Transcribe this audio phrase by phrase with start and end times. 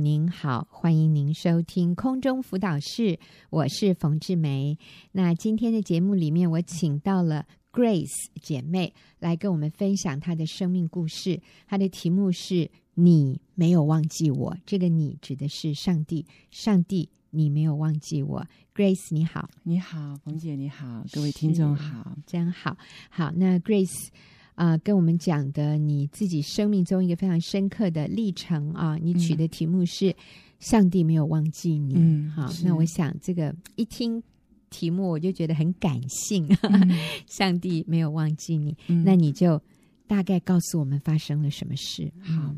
[0.00, 3.18] 您好，欢迎您收听空中辅导室，
[3.50, 4.78] 我是冯志梅。
[5.12, 11.42] 那今天的节目里面，我请到了 Grace 姐妹来跟我们分享她的生命故事。
[11.66, 16.24] 她的题目是“你没有忘记我”，这个“你”指的是上帝。
[16.50, 18.46] 上帝，你没有忘记我。
[18.74, 22.78] Grace，你好，你好，冯姐，你好，各位听众好，真好。
[23.10, 24.08] 好，那 Grace。
[24.54, 30.14] 啊、呃，跟我们讲的你自己生命中一个非常深刻的历程啊，你取的题目是
[30.60, 31.94] “上帝没有忘记你”。
[31.96, 34.22] 嗯，好，那我想这个一听
[34.68, 36.46] 题目我就觉得很感性。
[36.62, 36.90] 嗯、
[37.26, 39.60] 上帝没有忘记你，嗯、那你就
[40.06, 42.12] 大概告诉我们发生了什么事。
[42.20, 42.54] 好，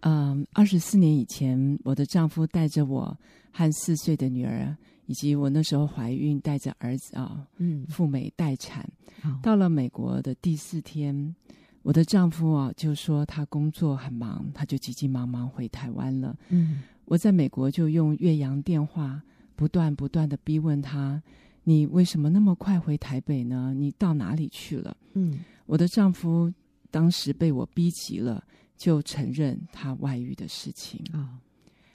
[0.00, 3.16] 嗯，二十四年以前，我的丈夫带着我
[3.50, 4.76] 和四岁的女儿。
[5.06, 8.88] 以及我那时候怀孕带着儿子啊，嗯，赴美待产，
[9.24, 11.34] 嗯、到了美国的第四天，
[11.82, 16.36] 我的丈夫啊就说他工作很忙，他就急急忙忙回台湾了。
[16.48, 19.22] 嗯，我在美国就用越洋电话
[19.54, 21.22] 不断不断的逼问他
[21.64, 23.74] ：“你为什么那么快回台北呢？
[23.76, 26.52] 你到哪里去了？”嗯，我的丈夫
[26.90, 28.42] 当时被我逼急了，
[28.76, 31.20] 就承认他外遇的事情啊。
[31.20, 31.28] 哦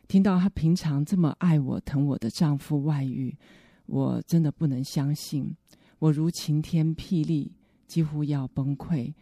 [0.10, 3.34] 听到她平常这么爱我、疼我的丈夫外遇，
[3.86, 5.56] 我真的不能相信。
[6.00, 7.52] 我如晴天霹雳，
[7.88, 9.14] 几乎要崩溃。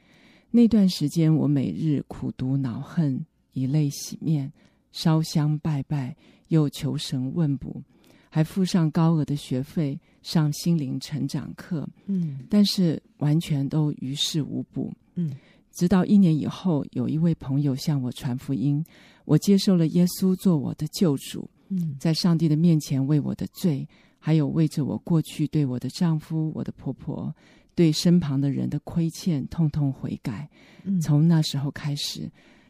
[0.50, 4.52] 那段时间，我每日苦读恼恨，以泪洗面，
[4.94, 6.16] 烧香拜拜，
[6.48, 7.84] 又求神问卜，
[8.30, 11.86] 还付上高额的学费上心灵成长课。
[12.06, 14.94] 嗯，但是完全都于事无补。
[15.16, 15.36] 嗯。
[15.78, 18.84] 直到一年以后，有一位朋友向我传福音，
[19.26, 21.48] 我接受了耶稣做我的救主。
[21.70, 27.32] 嗯，在上帝的面前为我的罪，还有为着我过去对我的丈夫、我的婆婆、
[27.76, 30.50] 对身旁的人的亏欠，痛痛悔改。
[30.84, 32.28] 嗯，从那时候开始，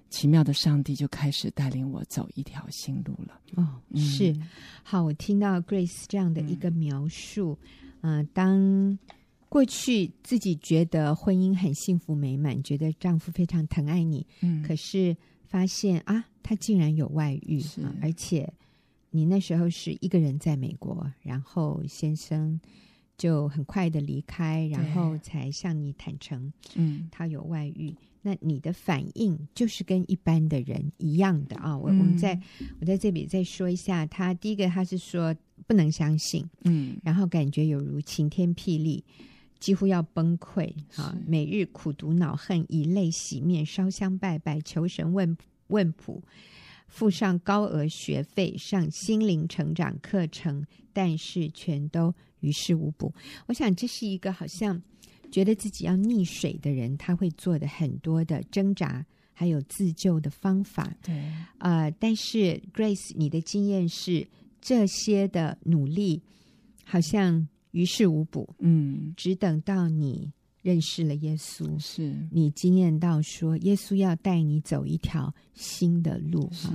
[0.09, 3.39] 奇妙的上帝就开始带领我走一条新路了。
[3.55, 4.31] 哦，是。
[4.33, 4.49] 嗯，
[4.83, 7.57] 好，我听到 Grace 这样的一个描述，
[8.01, 8.99] 嗯，呃，当。
[9.49, 15.15] 过去自己觉得婚姻很幸福美满，觉得丈夫非常疼爱你，嗯，可是
[15.45, 17.63] 发现啊，他竟然有外遇，
[18.01, 18.51] 而且
[19.09, 22.59] 你那时候是一个人在美国，然后先生
[23.17, 31.75] 就很快的离开，然后才向你坦诚，嗯，他有外遇，那你的反应就是跟一般的人一样的啊。
[31.75, 32.37] 我、嗯、我们在
[32.81, 35.33] 我在这里再说一下，他第一个他是说
[35.65, 39.01] 不能相信，嗯，然后感觉有如晴天霹雳。
[39.59, 41.17] 几乎要崩溃啊！
[41.25, 45.35] 每日苦读恼恨，以泪洗面，烧香拜拜，求神问
[45.67, 46.21] 问卜，
[46.87, 50.63] 付上高额学费，上心灵成长课程，
[50.93, 53.13] 但是全都于事无补。
[53.47, 54.81] 我想这是一个好像
[55.31, 60.95] 觉得自己要溺水的人，他会做的很多的挣扎，还有自救的方法。
[61.01, 64.27] 对，呃，但是 Grace，你的经验是
[64.61, 66.21] 这些的努力
[66.85, 67.47] 好像。
[67.71, 72.13] 于事无补，嗯，只等到你认识了耶稣，是。
[72.31, 76.67] 你经验到说耶稣要带你走一条新的路，是，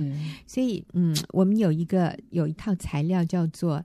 [0.47, 3.75] 所以，嗯，我们有一个有一套材料叫做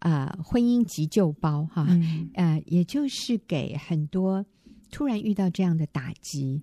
[0.00, 4.44] 啊、呃、婚姻急救包，哈，嗯、呃，也就是给很多
[4.90, 6.60] 突然遇到这样的打击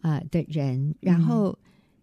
[0.00, 1.58] 啊、呃、的人，然后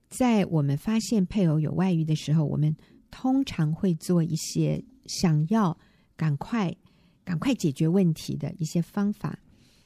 [0.10, 2.76] 在我们发现配偶有外遇的时候，我们
[3.12, 5.78] 通常会做一些想要
[6.16, 6.76] 赶快。
[7.24, 9.38] 赶快解决问题的一些方法，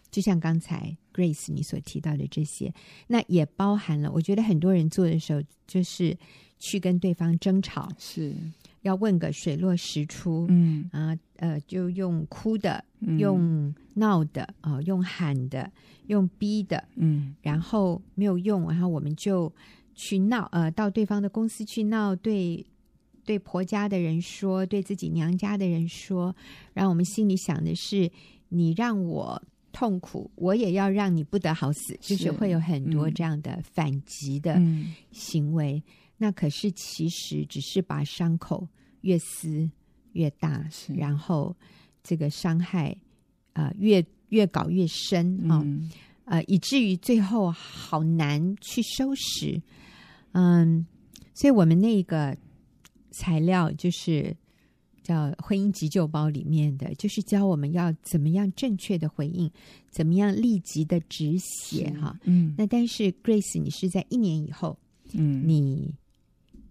[0.09, 2.74] 就像刚才 Grace 你所提到的这些，
[3.08, 4.12] 那也包含了。
[4.12, 6.18] 我觉得很多人做的时候，就是
[6.59, 8.34] 去跟对方争吵，是
[8.81, 12.84] 要问个水落石出，嗯啊呃，就用哭的，
[13.20, 15.72] 用闹的啊、呃，用喊的，
[16.08, 19.54] 用逼的，嗯，然后没有用，然后我们就
[19.94, 22.66] 去闹，呃，到对方的公司去闹，对。
[23.28, 26.34] 对婆家的人说，对自己娘家的人说，
[26.74, 28.10] 让我们心里想的是：
[28.48, 29.44] 你让我
[29.74, 34.58] 痛苦，我也要让你不得好死，是就是会有很多这样的反击的
[35.12, 35.74] 行为。
[35.76, 35.84] 嗯、
[36.18, 38.66] 那可是其实只是把伤口
[39.01, 39.69] 越撕
[40.13, 40.66] 越大，
[40.96, 41.54] 然后
[42.01, 42.96] 这个伤害
[43.51, 45.92] 啊、呃、越越搞越深啊，嗯、
[46.24, 49.62] 呃，以至于最后好难去收拾。
[50.31, 50.88] 嗯，
[51.34, 52.34] 所以我们那个。
[53.18, 54.36] 材料就是
[55.02, 59.50] 叫婚姻急救包里面的，就是教我们要怎么样正确的回应，
[59.90, 62.18] 怎么样立即的止血哈。
[62.24, 64.78] 嗯，那但是 Grace，你是在一年以后，
[65.14, 65.92] 嗯，你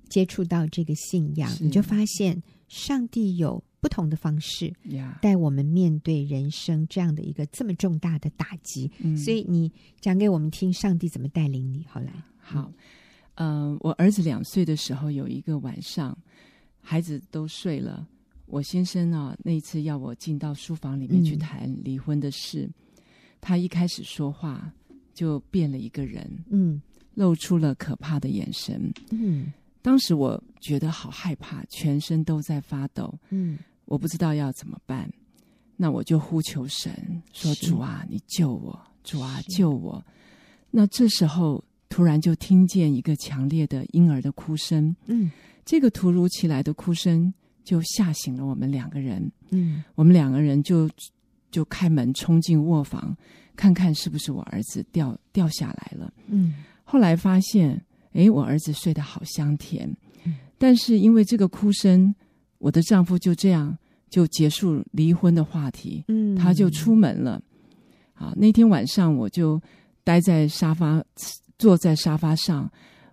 [0.08, 4.72] 接触到这个信仰，你就发现上帝有不同的方式
[5.20, 8.90] 带我们面对人生这样的一个这么重大的打击。
[8.98, 11.84] 嗯，所以你讲给我们听，上帝怎么带领你？
[11.90, 12.60] 后来，好。
[12.60, 12.74] 嗯、
[13.36, 16.16] 呃，我儿子两岁的时候，有一个晚上，
[16.80, 18.06] 孩子都睡了，
[18.46, 22.74] 我先生啊，那一次要我进到书房里面去谈离婚的事，嗯、
[23.40, 24.72] 他一开始说话
[25.14, 26.80] 就变了一个人，嗯，
[27.14, 35.10] 露出了可怕的眼神，嗯，当时我觉得好害怕，全身都在发抖，嗯，我不知道要怎么办，
[35.76, 40.02] 那我就呼求神，说主啊，你救我，主啊，救我。
[40.70, 45.30] 那这时候，突然就听见一个强烈的婴儿的哭声，嗯，
[45.64, 47.32] 这个突如其来的哭声
[47.64, 50.90] 就吓醒了我们两个人，嗯，我们两个人就
[51.50, 53.16] 就开门冲进卧房，
[53.54, 56.54] 看看是不是我儿子掉掉下来了，嗯，
[56.84, 57.80] 后来发现，
[58.12, 59.88] 哎，我儿子睡得好香甜，
[60.24, 62.14] 嗯，但是因为这个哭声，
[62.58, 63.76] 我的丈夫就这样
[64.10, 67.40] 就结束离婚的话题，嗯，他就出门了，
[68.12, 69.60] 好，那天晚上我就。
[70.06, 71.04] 待在沙发，
[71.58, 72.70] 坐在沙发上，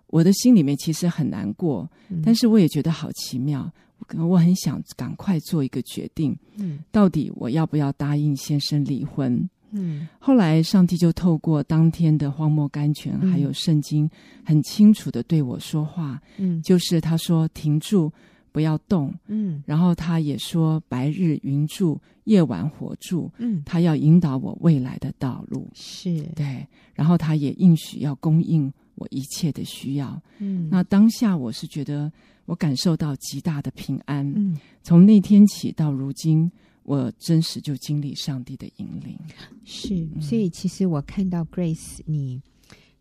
[0.08, 3.70] 我的心里面其实很难过，嗯、但是我也觉得好奇妙。
[4.18, 9.48] 我很想赶快做一个决定，嗯，到底我要不要答应先生离婚？
[9.70, 14.08] 嗯，后来上帝就透过当天的荒漠甘泉，还有圣经，
[14.44, 18.12] 很清楚的对我说话，嗯，就是他说停住。
[18.54, 26.64] 不要动，嗯，然后他也说：“白日云住，夜晚火住，嗯，他要引导我未来的道路，是对。
[26.94, 30.68] 然后他也应许要供应我一切的需要，嗯。
[30.70, 32.12] 那当下我是觉得
[32.44, 34.56] 我感受到极大的平安，嗯。
[34.84, 36.48] 从那天起到如今，
[36.84, 39.18] 我真实就经历上帝的引领，
[39.64, 40.06] 是。
[40.20, 42.40] 所以其实我看到 Grace，你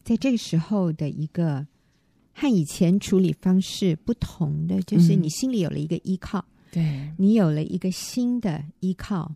[0.03, 1.67] 在这个时候的一个。
[2.33, 9.31] 和以前处理方式不同的，就是你心里有了一个依靠，嗯、对，你有了一个新的依靠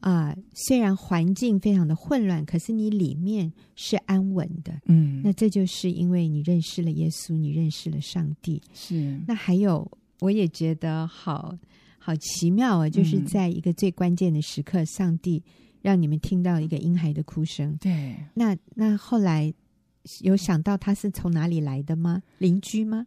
[0.00, 0.36] 啊、呃。
[0.52, 4.78] 虽然环境非常的混乱，可是你里面是安稳的。
[4.84, 8.62] 嗯，那这就是因为你认识了耶稣，你认识了上帝。
[8.74, 9.18] 是。
[9.26, 9.90] 那还有，
[10.20, 11.56] 我也觉得好
[11.98, 15.42] 好奇妙啊，就是在一个最关键的时刻，上帝
[15.80, 17.74] 让你们听到一个婴孩的哭声。
[17.80, 18.14] 对。
[18.34, 19.52] 那那后来。
[20.22, 22.22] 有想到他是从哪里来的吗？
[22.38, 23.06] 邻居吗？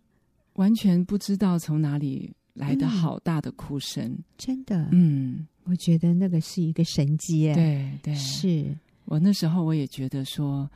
[0.54, 4.88] 完全不知道从哪里来的好大的哭声，嗯，真的。
[4.92, 7.54] 嗯，我觉得那个是一个神迹。
[7.54, 8.76] 对对，是
[9.06, 10.70] 我那时候我也觉得说，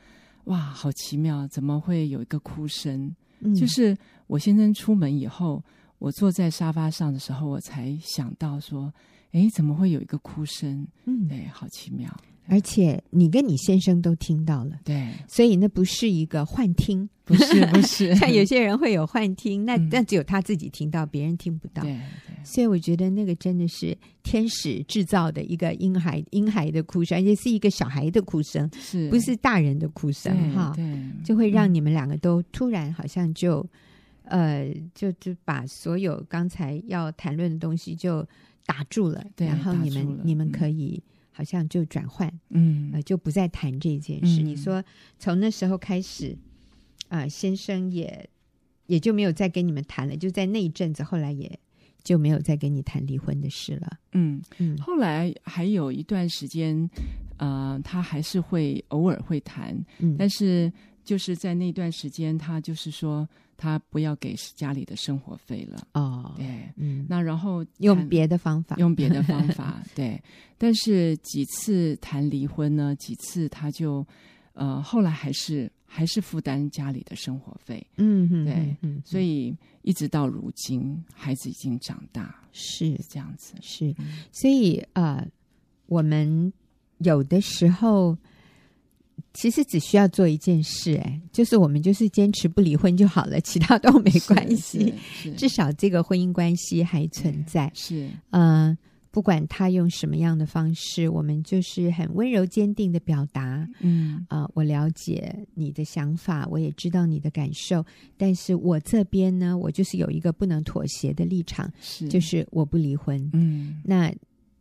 [0.44, 3.14] 哇，好奇妙，怎么会有一个哭声？
[3.40, 5.62] 嗯，就是我先生出门以后，
[5.98, 8.92] 我坐在沙发上的时候，我才想到说，
[9.32, 10.86] 哎，怎么会有一个哭声？
[11.04, 12.08] 嗯，对，好奇妙。
[12.46, 18.14] 而且你跟你先生都听到了，对，所以那不是一个幻听，不是不是。
[18.16, 21.82] 像有些人会有幻听，那但只有他自己听到，别人听不到。
[21.82, 21.92] 对
[22.26, 22.34] 对。
[22.44, 30.36] 所以我觉得那个真的是天使制造的一个婴孩婴孩的哭声，而且是一个小孩的哭声，是不是大人的哭声？
[30.52, 30.84] 哈，对，
[31.24, 33.66] 就会让你们两个都突然好像就
[34.24, 38.22] 呃，就就把所有刚才要谈论的东西就
[38.66, 41.02] 打住了，然后你们你们可以。
[41.36, 44.40] 好像就转换，嗯，呃，就不再谈这件事。
[44.40, 44.82] 嗯、你说
[45.18, 46.36] 从那时候开始，
[47.08, 48.30] 啊、呃，先生也
[48.86, 51.58] 也就没有再跟你们谈了，就在那一阵子，后来也
[52.04, 53.98] 就没有再跟你谈离婚的事了。
[54.12, 56.88] 嗯嗯，后来还有一段时间，
[57.38, 60.72] 呃，他还是会偶尔会谈，嗯，但是
[61.02, 63.28] 就是在那段时间，他就是说。
[63.56, 65.86] 他不要给家里的生活费了。
[65.94, 66.46] 哦，对，
[66.76, 70.20] 嗯，那然后用别的方法，用别的方法， 对。
[70.58, 72.94] 但是几次谈离婚呢？
[72.96, 74.06] 几次他就
[74.52, 82.94] 呃，后来还是还是负担家里的生活费，嗯哼，对，嗯，所以一直到如今，孩子已经长大，是。
[83.08, 83.94] 这样子，是，
[84.32, 85.26] 所以呃，
[85.86, 86.52] 我们
[86.98, 88.16] 有的时候。
[89.34, 94.94] 其实只需要做一件事，哎，就是我们就是坚持不离婚就好了，其他都没关系。
[95.36, 97.68] 至少这个婚姻关系还存在。
[97.74, 98.78] 是，嗯、呃，
[99.10, 103.68] 不管他用什么样的方式，我们就是很温柔坚定的表达。
[103.80, 107.84] 嗯，啊、呃，我了解你的想法，我也知道你的感受，
[108.16, 113.28] 但是我这边呢，我就是有一个不能妥协的立场，是，就是我不离婚。
[113.32, 114.14] 嗯，那。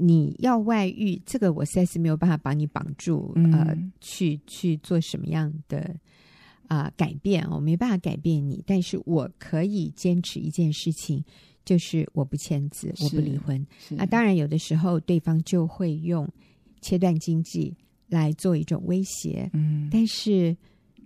[0.05, 5.95] 你要外遇，这个我实在是没有办法把你绑住，嗯、呃，去去做什么样的
[6.67, 7.49] 啊、呃、改变？
[7.49, 11.23] 我没办法改变你，但是我可以坚持一件事情，
[11.63, 13.65] 就是我不签字，我不离婚。
[13.97, 16.27] 啊，当然有的时候对方就会用
[16.81, 17.73] 切断经济
[18.09, 19.49] 来做一种威胁。
[19.53, 20.55] 嗯，但是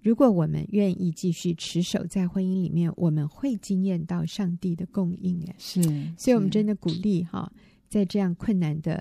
[0.02, 5.40] 如果我们愿意继续持守在婚姻里面，我们会惊艳到上帝的供应。
[5.48, 5.84] 哎，是，
[6.18, 7.52] 所以我们真的鼓励哈。
[7.90, 8.96] 在这样困难的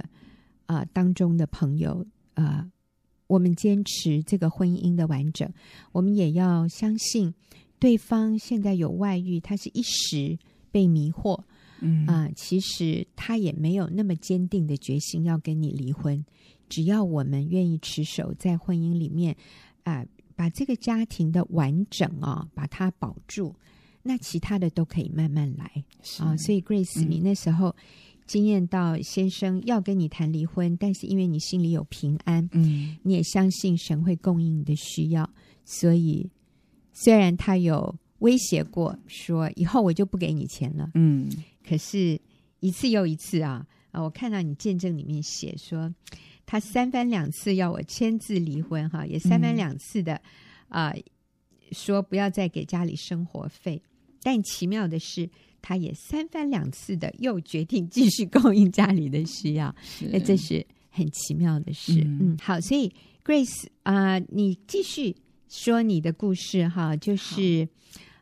[0.66, 2.70] 啊、呃、当中的朋友啊、呃，
[3.26, 5.50] 我们坚持这个婚姻的完整，
[5.92, 7.34] 我们也要相信
[7.78, 10.38] 对方现在有外遇，他是一时
[10.70, 11.42] 被迷惑，
[11.80, 16.24] 嗯啊、呃，其实他也没有那么坚定的决心要跟你离婚。
[16.68, 19.36] 只要我们愿意持守在婚姻里面，
[19.84, 23.54] 啊、呃，把这个家庭的完整啊、哦，把它保住，
[24.02, 25.64] 那其他的都可以慢慢来
[26.18, 26.36] 啊、呃。
[26.36, 27.74] 所以，Grace，、嗯、你那时候
[28.26, 35.28] 经验到先生要跟你谈离婚，但是因为你心里有平安，嗯，你也相信神会供应你的需要，
[35.64, 36.28] 所以
[36.92, 41.30] 虽然他有威胁过说以后我就不给你钱了，嗯，
[41.66, 42.20] 可是
[42.60, 45.94] 一次又一次啊啊，我看到你见证里面写说。
[46.48, 50.14] 他三番两次要我签字离婚，哈，也三番两次的
[50.68, 51.02] 啊、嗯呃，
[51.72, 53.82] 说不要再给家里生活费。
[54.22, 55.28] 但奇妙的是，
[55.62, 59.74] 他也三番两次的又决定继续供应家里的需要，
[60.12, 62.00] 那这是很奇妙的事。
[62.04, 62.92] 嗯，嗯好，所以
[63.24, 65.16] Grace 啊、呃，你继续
[65.48, 67.68] 说你的故事哈，就是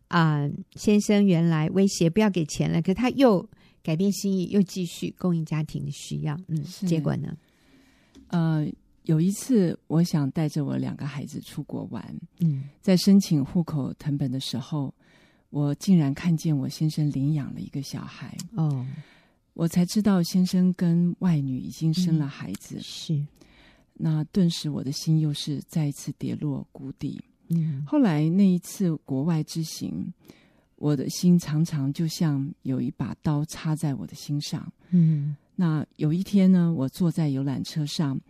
[0.08, 3.46] 啊、呃，先生原来威胁不要给钱了，可他又
[3.82, 6.34] 改变心意，又继续供应家庭的需要。
[6.48, 7.36] 嗯，结果呢？
[8.28, 8.66] 呃，
[9.02, 12.02] 有一次，我想带着我两个孩子出国玩。
[12.40, 14.94] 嗯，在申请户口成本的时候，
[15.54, 18.36] 我竟然看见我先生领养了一个小孩。
[18.56, 18.84] 哦，
[19.52, 22.78] 我才知道先生跟外女已经生了孩子。
[22.78, 23.26] 嗯、是，
[23.92, 27.22] 那顿时我的心又是再一次跌落谷底。
[27.50, 30.12] 嗯，后来那一次国外之行，
[30.74, 34.70] 我的心常常就像有一把刀插在我的心上。
[34.90, 35.36] 嗯。
[35.54, 38.20] 那有一天呢，我坐在游览车上，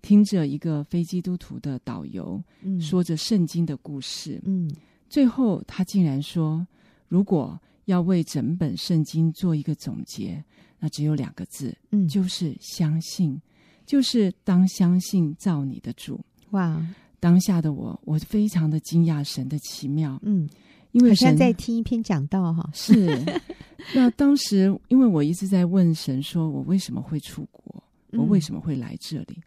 [0.00, 4.68] 听着一个非基督徒的导游，嗯，说着圣经的故事，嗯，
[5.12, 6.66] 最后他竟然说，
[7.06, 10.42] 如果要为整本圣经做一个总结，
[10.78, 13.38] 那只有两个字，嗯，就是相信，
[13.84, 16.18] 就是当相信造你的主。
[16.52, 16.82] 哇！
[17.20, 20.48] 当下的我，我非常的惊讶神的奇妙，嗯。
[20.92, 23.06] 因为好像在听一篇讲道哈，是。
[23.94, 29.36] 那当时，因为我一直在问神，说我为什么会出国，嗯、我为什么会来这里？
[29.38, 29.42] 嗯，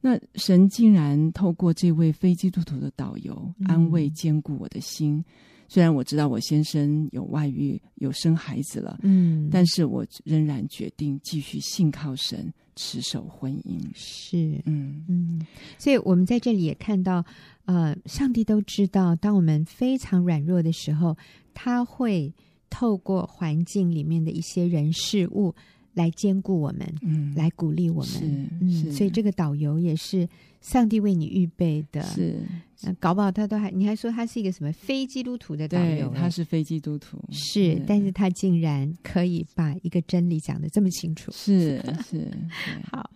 [0.00, 5.14] 那神竟然透过这位非基督徒的导游，安慰坚固我的心。
[5.16, 5.24] 嗯、
[5.68, 12.52] 虽然我知道我先生有外遇，有生孩子了，嗯，但是我仍然决定继续信靠神。
[12.76, 13.80] 持守婚姻。
[13.94, 15.04] 是，嗯。
[15.06, 15.46] 嗯，
[15.78, 17.24] 所以我们在这里也看到，
[17.66, 21.16] 呃，上帝都知道，当我们非常软弱的时候，
[21.54, 22.34] 他会
[22.68, 25.54] 透过环境里面的一些人事物
[25.94, 28.20] 来兼顾我们，嗯，来鼓励我们，是
[28.60, 30.28] 嗯，所以这个导游也是
[30.60, 32.36] 上帝为你预备的，是。
[32.82, 36.12] 那搞不好他都还，你还说他是一个什么非基督徒的导游？
[36.14, 42.30] 他是非基督徒，是，但是他竟然可以把一个真理讲的这么清楚，是是。
[42.92, 43.08] 好，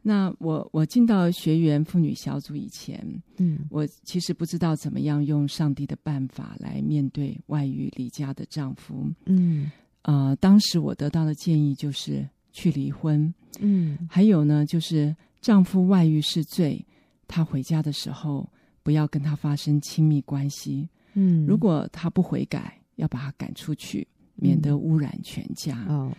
[0.00, 3.06] 那我我进到学员妇女小组以前，
[3.36, 9.70] 嗯，我其实不知道怎么样用上帝的办法来面对外遇离家的丈夫，嗯，
[10.02, 16.84] 呃，当时我得到的建议就是去离婚，嗯，还有呢，就是丈夫外遇是罪，
[17.26, 18.48] 他回家的时候。
[18.84, 20.88] 不要跟他发生亲密关系。
[21.14, 24.04] 嗯，如果他不悔改，要把他赶出去，
[24.34, 25.86] 免得污染全家。
[25.88, 26.12] 嗯、哦，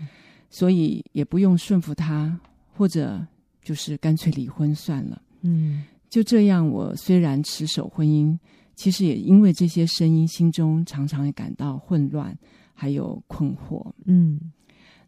[0.49, 2.39] 所以也不用顺服他，
[2.73, 3.19] 或者
[3.61, 5.21] 就是干脆离婚算了。
[5.41, 8.39] 嗯，就这样，我虽然持守婚姻，
[8.75, 12.33] 其实也因为这些声音，心中常常也感到混乱，
[12.73, 13.91] 还有困惑。
[14.05, 14.39] 嗯，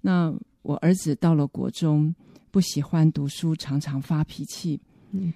[0.02, 2.14] 那我儿子到了国中，
[2.52, 4.80] 不喜欢读书，常常发脾气。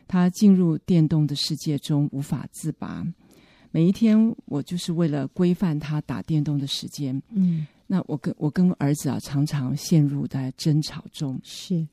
[0.07, 3.05] 他进入电动的世界中无法自拔。
[3.71, 7.21] 每一天，我就是为了规范他打电动的时间。
[7.29, 11.39] 嗯，那我跟我跟儿子啊，常常陷入在争吵中。
[11.43, 11.87] 是，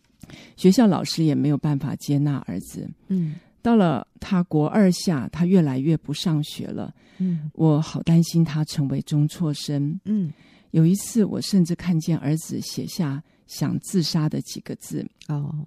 [0.57, 2.91] 学校老师也没有办法接纳儿子。
[3.07, 3.37] 嗯，
[3.67, 6.95] 到了他国二下，他越来越不上学了。
[7.19, 9.99] 嗯，我好担心他成为中辍生。
[10.05, 10.33] 嗯，
[10.71, 15.05] 有一次，我甚至看见儿子写下想自杀的几个字。
[15.27, 15.67] 哦。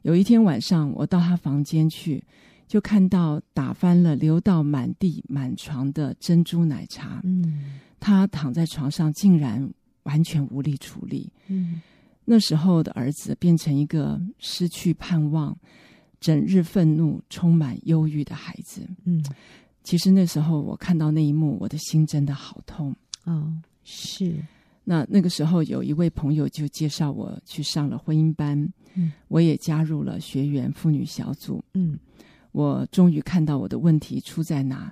[0.00, 2.24] 有一天晚上，我到他房间去，
[2.66, 7.20] 就看到打翻了、流到满地满床的珍珠奶茶。
[7.24, 9.70] 嗯，他躺在床上，竟然
[10.04, 11.30] 完全无力处理。
[11.48, 11.82] 嗯，
[12.24, 15.54] 那时候的儿子变成一个失去盼望、
[16.20, 18.88] 整日愤怒、充满忧郁的孩子。
[19.04, 19.24] 嗯，
[19.82, 22.94] 其实那时候我看到那一幕，我的心真的好痛。
[23.24, 23.52] 哦，
[23.84, 24.34] 是。
[24.84, 28.58] 那那个时候，有一位朋友就介绍我去上了婚姻班。
[28.94, 31.62] 嗯，我也加入了学员妇女小组。
[31.74, 31.98] 嗯，
[32.52, 34.90] 我终于看到我的问题出在哪，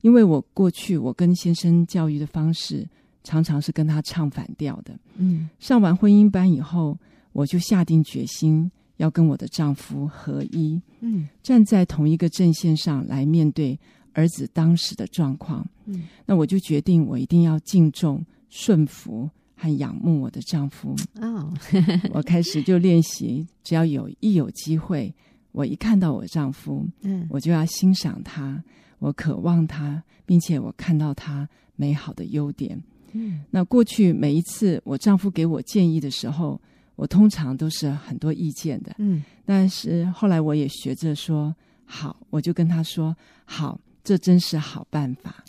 [0.00, 2.84] 因为我过去我跟先生教育的方式
[3.22, 4.98] 常常是跟他唱反调的。
[5.14, 6.98] 嗯，上完婚姻班以后，
[7.32, 10.80] 我就下定决心要跟我的丈夫合一。
[11.00, 13.76] 嗯，站在同一个阵线上来面对
[14.12, 20.94] 儿子当时的状况，嗯，那我就决定我一定要敬重、顺服和仰慕我的丈夫。
[21.20, 21.52] 哦，
[22.12, 25.14] 我开始就练习，只要有一有机会，
[25.52, 28.62] 我一看到我丈夫，嗯，我就要欣赏他，
[28.98, 32.80] 我渴望他，并且我看到他美好的优点。
[33.12, 36.60] 嗯，那过去每一次我丈夫给我建议的时候，
[36.98, 38.96] 我通常都是很多意见的。
[38.98, 43.14] 嗯，但是后来我也学着说好，我就跟他说
[43.44, 45.44] 好，这真是好办法。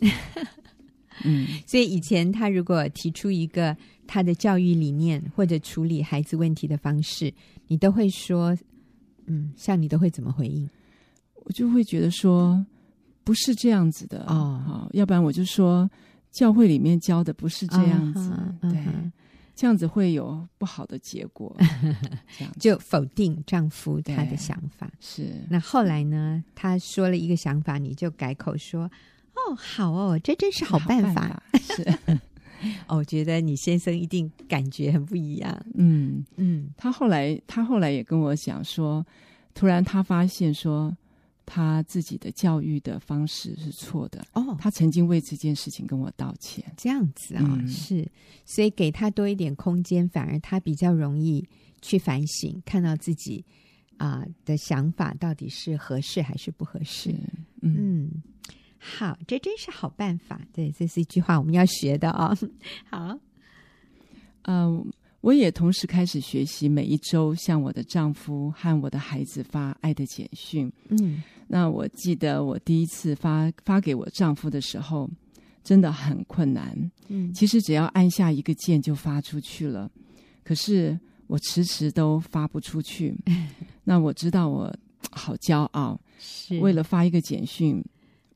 [1.25, 3.75] 嗯，所以以前他如果提出一个
[4.06, 7.34] 他的教育理念或者处理孩子问题的方式，
[7.68, 8.56] 你都会说，
[9.25, 10.70] 嗯，像你都会怎么回应？
[11.46, 12.63] 我就会觉得说
[13.24, 15.89] 不是这样子的哦，好，要不然我就说。
[16.32, 18.29] 教会里面教的不是这样子
[18.62, 19.12] ，uh 对，uh.
[19.60, 21.54] 这样子会有不好的结果，
[22.38, 24.89] 这样就否定丈夫他的想法。
[25.01, 26.42] 是，那后来呢？
[26.56, 28.89] 他说了一个想法，你就改口说
[29.36, 31.13] ：“哦，好哦，这真是好办法。
[31.13, 31.84] 办法”是，
[32.88, 35.62] 哦，我觉得你先生一定感觉很不一样。
[35.74, 39.06] 嗯嗯，他后来他后来也跟我讲说，
[39.54, 40.96] 突然他发现说。
[41.51, 46.63] 他自己的教育的方式是错的哦，他曾经为这件事情跟我道歉。
[46.77, 48.08] 这样子啊、哦，嗯、是，
[48.46, 51.44] 所以给他多一点空间，反而他比较容易
[51.82, 53.44] 去反省，看到自己
[53.98, 57.10] 啊、呃、的想法到底是合适还是不合适。
[57.62, 58.24] 嗯，嗯，
[58.77, 60.39] 好，这真是好办法。
[60.53, 62.38] 对，这是一句话我们要学的哦。
[62.91, 63.20] 好，
[64.44, 64.86] 嗯、呃。
[65.22, 70.72] 我也同时开始学习，每一周向我的丈夫和我的孩子发爱的简讯。
[70.90, 75.10] 嗯，那我记得我第一次发发给我丈夫的时候，
[75.64, 76.92] 真的很困难。
[77.10, 79.92] 嗯，其实只要按下一个键就发出去了，
[80.44, 80.98] 可是
[81.28, 83.14] 我迟迟都发不出去。
[83.84, 84.74] 那我知道我
[85.12, 87.84] 好骄傲，是为了发一个简讯。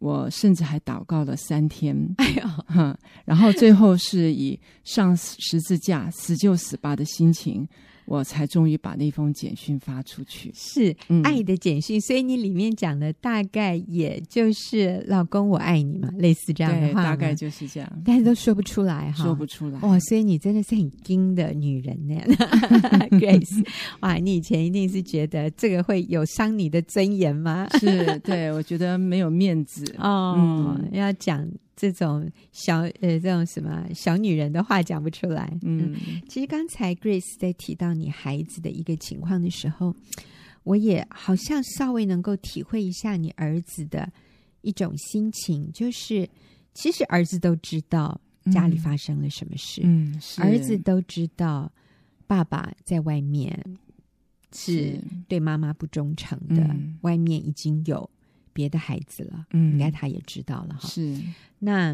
[0.03, 7.65] 我甚至还祷告了三天， 哎呀，哈，然后最后是以上十字架死就死吧的心情。
[8.05, 19.99] 我才终于把那封简讯发出去，是、嗯、爱的简讯，所以你里面讲的大概也就是“老公我爱你”嘛，类似这样的话，大概就是这样，但是都说不出来哈，说不出来哇！
[19.99, 22.15] 所以你真的是很精的女人呢，
[23.19, 23.65] Grace，
[24.01, 24.15] 哇！
[24.15, 27.67] 你以前一定是觉得这个会有伤你的尊严吗？
[27.79, 31.47] 是，对，我觉得没有面子哦，嗯、要讲。
[31.75, 35.57] 这种小呃，这种什么小女人的话讲不出来。
[35.63, 35.95] 嗯，
[36.29, 39.95] 其实刚才 Grace 在提到你孩子的一个情况的时候，
[40.63, 44.11] 我也好像稍微能够体会一下你儿子的
[44.61, 46.29] 一种心情，就是
[46.73, 48.19] 其实儿子都知道
[48.51, 51.71] 家里发生了什么事，嗯，是儿子都知道
[52.27, 53.59] 爸爸在外面
[54.53, 58.07] 是对妈妈不忠诚的，嗯，外面已经有。
[58.53, 60.87] 别的孩子了，嗯，应该他也知道了哈。
[60.87, 61.19] 是
[61.59, 61.93] 那，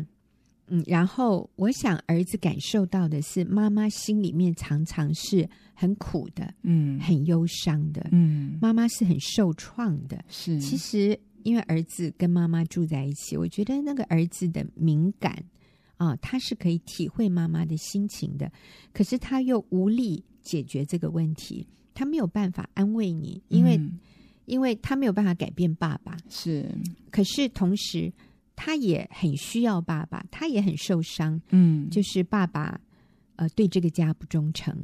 [0.67, 10.23] 嗯，然后我想儿子感受到的是，妈妈心里面常常是很苦的，嗯，很忧伤的，嗯，妈妈是很受创的。
[10.27, 15.43] 是，其实因为儿子跟妈妈住在一起，我觉得那个儿子的敏感
[15.97, 18.51] 啊，他是可以体会妈妈的心情的，
[18.93, 23.77] 可是他又无力解决这个问题，他没有办法安慰你，因为。
[23.77, 23.97] 嗯
[24.49, 26.69] 因为他没有办法改变爸爸，是，
[27.11, 28.11] 可是同时
[28.55, 31.39] 他也很需要爸爸，他也很受伤。
[31.51, 32.81] 嗯，就是爸爸
[33.37, 34.75] 呃对这个家不忠诚，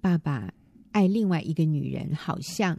[0.00, 0.52] 爸爸
[0.90, 2.76] 爱另外一个女人，好像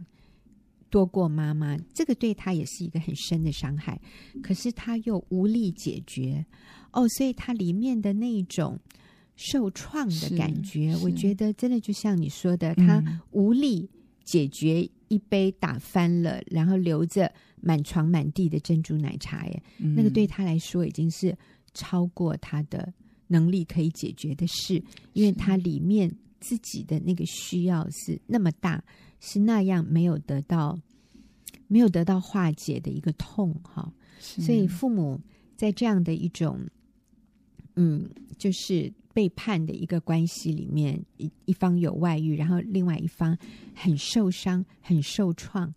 [0.90, 4.00] 多过妈妈，这个对他也是一个很深的伤害。
[4.42, 6.44] 可是他又无力解决，
[6.92, 8.78] 哦，所以他里面的那一种
[9.36, 13.88] 受创的感觉，我觉得真的就像你说的，他无力
[14.24, 14.90] 解决。
[15.08, 21.36] 一杯打翻了，然后留着满床满地的珍珠奶茶，耶，嗯、那个对他来说已经是
[21.72, 22.92] 超过他的
[23.28, 24.82] 能力可以解决的事，
[25.12, 26.10] 因为他里面
[26.40, 28.82] 自己的那个需要是那么大，
[29.20, 30.76] 是那样没有得到
[31.68, 35.20] 没有得到化解的一个痛，哈，所以父母
[35.54, 36.58] 在这样的一种，
[37.76, 38.92] 嗯，就是。
[39.14, 43.38] 背叛的一个关系里面，一一方有外遇，然后另外一方
[43.72, 45.68] 很受伤、很受创，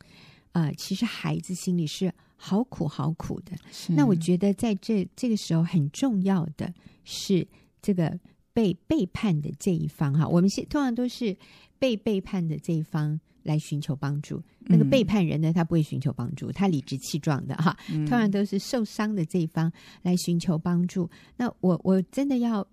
[0.52, 3.56] 啊、呃，其实孩子心里是好苦、好苦的。
[3.72, 6.74] 是那我觉得在这这个时候很重要的
[7.04, 7.48] 是
[7.80, 8.20] 这个
[8.54, 11.38] 被背叛的这一方哈，我们是通常都是
[11.78, 19.72] 被背叛的这一方来寻求帮助，那个背叛人呢，他不会寻求帮助，他理直气壮的哈，通常都是受伤的这一方
[20.02, 21.08] 来寻求帮助。
[21.36, 22.68] 那我我真的要。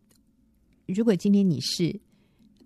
[0.86, 1.98] 如果今天你是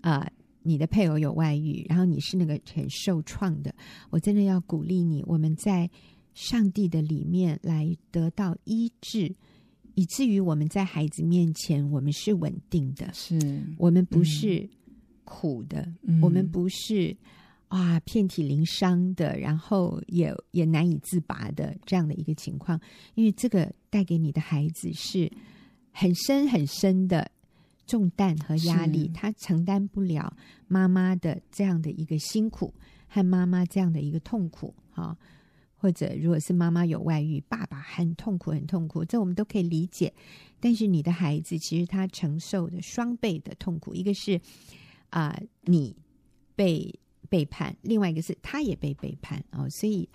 [0.01, 3.75] 啊、呃，你的配偶有外遇，然后你是那个很受创的，
[4.11, 5.23] 我真的要鼓励你。
[5.27, 5.89] 我们在
[6.35, 9.35] 上帝的里面来得到医治，
[9.95, 13.39] 以至于我们在孩子面前，我们是稳定的，是
[13.77, 14.69] 我们不是
[15.25, 17.17] 苦的，嗯、我们不是
[17.69, 22.81] 啊遍体鳞伤的，然后也也难以自拔的这样的一个情况，
[23.15, 25.31] 因为这个带给你的孩子是
[25.93, 27.31] 很深很深的。
[27.89, 32.75] 重担和压力，他承担不了妈妈的这样的一个辛苦
[33.09, 35.17] 和妈妈这样的一个痛苦，哈，
[35.75, 40.13] 或者如果是妈妈有外遇，爸爸很痛苦，很痛苦，这我们都可以理解。
[40.61, 44.39] 但是你的孩子其实他承受的双倍的痛苦，一个是
[45.09, 45.97] 啊、呃、你
[46.55, 46.95] 被
[47.31, 50.07] 背叛，另外一个是他也被背叛哦，所以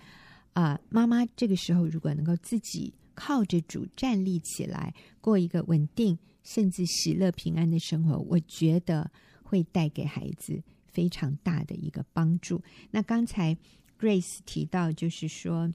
[0.52, 6.18] 啊、呃，妈妈这个时候如果能够自己靠着主站立起来，过一个稳定。
[6.46, 9.10] 甚至喜乐平安的生活，我觉得
[9.42, 12.62] 会带给孩子非常大的一个帮助。
[12.90, 13.56] 那刚才
[13.98, 15.72] Grace 提到，就是说，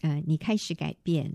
[0.00, 1.30] 呃，你开始改变，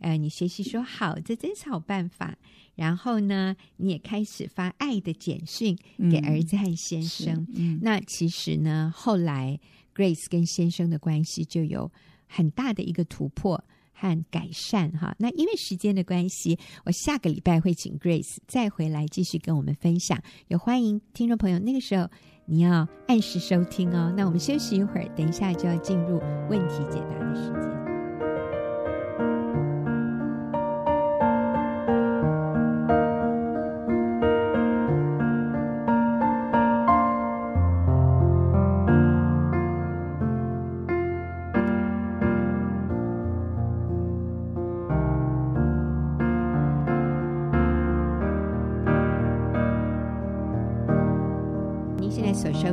[0.00, 2.36] 呃，你学习说好，这真是好办法。
[2.74, 5.78] 然后呢，你也开始发爱的简讯
[6.10, 7.46] 给儿子和先生。
[7.54, 9.60] 嗯，那其实呢，后来
[9.94, 11.88] Grace 跟先生的关系就有
[12.26, 13.64] 很大的一个突破。
[13.94, 20.20] 和改善哈，那因为时间的关系，我下个礼拜会请 Grace 再回来继续跟我们分享。
[20.48, 22.08] 也欢迎听众朋友，那个时候
[22.44, 24.12] 你要按时收听哦。
[24.16, 26.18] 那我们休息一会儿，等一下就要进入
[26.50, 27.83] 问题解答的时间。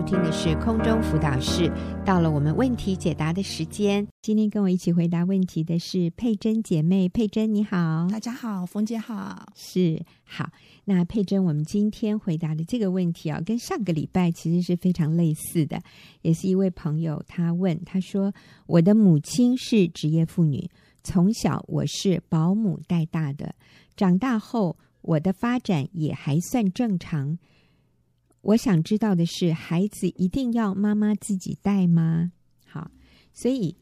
[0.04, 1.72] 听的是空中辅导室，
[2.04, 4.08] 到了我们问题解答的时间。
[4.22, 10.50] 今天跟我一起回答问题的是佩珍姐妹，佩珍你好，大家好，冯姐好，是好。
[10.86, 15.82] 那佩珍，我们今天回答的这个问题啊，跟上个礼拜其实是非常类似的，
[16.24, 18.34] 也是一位朋友他问，他说
[18.66, 20.70] ：“我的母亲是职业妇女，
[21.04, 23.54] 从小我是保姆带大的，
[23.96, 27.38] 长大后我的发展也还算正常。”
[28.42, 32.32] 我想知道的是，孩子一定要妈妈自己带吗？
[32.66, 32.90] 好，
[33.34, 33.76] 所以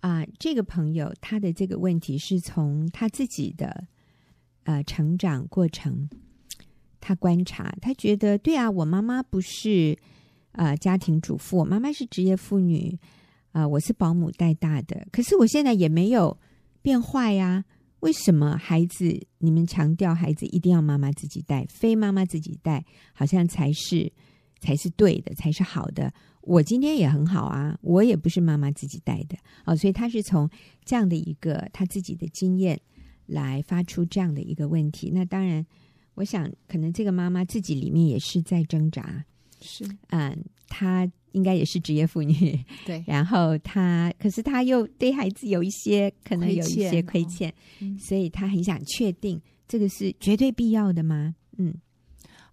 [0.00, 3.84] 啊、这个朋友他的这个问题是从他自己的
[4.64, 6.08] 呃成长过程，
[7.00, 9.96] 他观察，他觉得对啊，我妈妈不是
[10.52, 12.98] 呃家庭主妇，我妈妈是职业妇女
[13.52, 16.36] 啊、呃，我是保姆带大的，可是我现在也没有
[16.80, 17.64] 变坏呀。
[18.02, 24.12] 为什么孩子你们强调孩子一定要妈妈自己带，非妈妈自己带好像才是
[24.60, 26.12] 才是对的，才是好的？
[26.40, 30.50] 我今天也很好啊，我也不是妈妈自己带的哦，所以他是从
[30.84, 32.80] 这样的一个他自己的经验
[33.26, 35.10] 来发出这样的一个问题。
[35.14, 35.64] 那当然，
[36.14, 39.24] 我想可能这个妈妈自己里面也是在挣扎，
[39.60, 41.10] 是嗯，他。
[41.32, 43.02] 应该也是职业妇女， 对。
[43.06, 51.34] 然后她，可是她又对孩子有一些可能有一些亏欠，亏欠哦嗯、所以她很想确定这个是绝对必要的吗？
[51.58, 51.74] 嗯，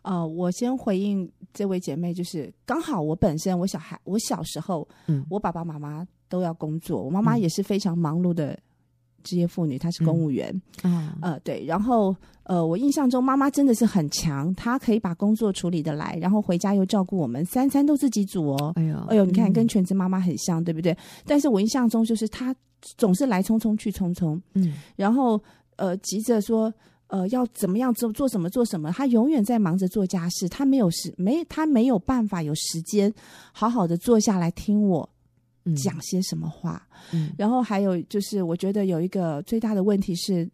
[0.02, 8.58] 呃，我先回应这位姐妹，就是刚好我本身我小孩我小时候，嗯，我爸爸妈妈都要工作，我妈妈也是非常忙碌的。
[9.24, 10.50] 职业妇女，她是公务员，
[10.84, 18.74] 嗯，呃，对，然后呃，我印象中妈妈真的是很强，她可以把工作处理的来，然后回家又照顾我们，三餐都自己煮哦。
[18.76, 20.96] 哎呦，哎呦，你看跟全职妈妈很像，嗯、对不对？
[21.26, 22.56] 但是我印象中就是她
[22.98, 25.42] 总是来匆匆去匆匆，嗯，然后
[25.76, 26.74] 呃急着说
[27.08, 33.14] 呃要怎么样做做什么做什么，她永远在忙着做家事，她没有时没她没有办法有时间
[33.52, 35.10] 好好的坐下来听我。
[35.76, 36.88] 讲些什么话？
[37.14, 40.50] 嗯，然后还有就是，我觉得有一个最大的问题是，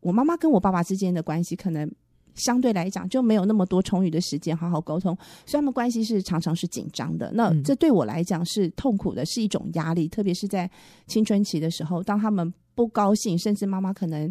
[0.00, 1.90] 我妈妈跟我爸爸之间的关系可能
[2.34, 7.30] 相对来讲就没有那么多充裕的时间好好沟通，所以他们关系是常常是紧张的。
[7.32, 10.70] 那这对我来讲是痛苦的，是一种压力，特别是在
[11.06, 14.28] 青春期的时候，当他们不高兴，甚至妈妈可能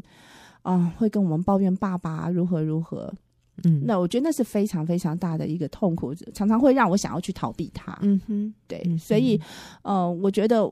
[0.64, 3.14] 啊、呃、会跟我们抱怨爸爸如何如何。
[3.64, 7.98] 嗯，那我觉得那是非常非常大的一个痛苦，常常会让我想要去逃避它。
[8.02, 9.40] 嗯哼，对，嗯，所以，
[9.84, 10.68] 呃，我觉得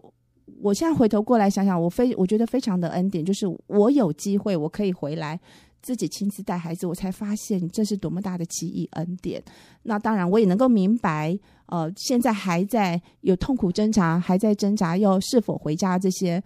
[0.61, 5.39] 我现在回头过来想想，我非我觉得非常的恩典，就是我有机会我可以回来
[5.81, 9.41] 自己亲自带孩子，我才发现这是多么大的奇异恩典。
[9.83, 16.41] 那当然，我也能够明白，呃，现在还在有痛苦挣扎，还在挣扎要是否回家这些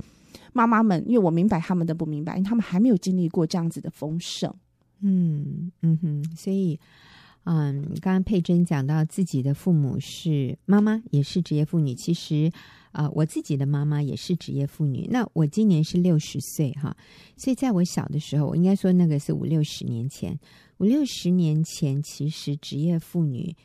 [0.53, 4.53] 妈妈们，因为我明白他们的不明白，因为他们还没有经历过这样子的丰盛。
[5.07, 6.79] 嗯嗯哼，所以
[7.43, 11.93] 嗯，刚刚佩珍讲到自己的父母是妈妈，也是职业妇女。
[11.93, 12.51] 其实
[12.91, 15.07] 啊、呃，我自己的妈妈也是职业妇女。
[15.11, 16.97] 那我今年是六十岁哈，
[17.37, 20.37] 所以在我小的时候，我应该说那个是五六十年前。
[20.79, 23.55] 五六十年前，其实职业妇女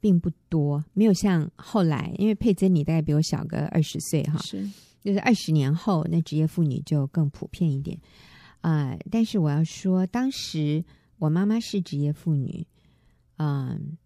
[0.00, 4.68] 并不多，没有像后来，因为佩珍你大概比我小个二十岁哈，是，
[5.04, 7.96] 就是二十年后，那职业妇女就更普遍一点
[8.60, 8.98] 啊、呃。
[9.10, 10.84] 但是我要说，当时
[11.18, 12.66] 我妈妈是职业妇女。
[13.36, 13.96] 嗯，